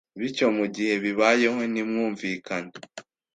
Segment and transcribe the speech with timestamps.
[0.19, 2.71] bityo mu gihe bibayeho ntimwumvikane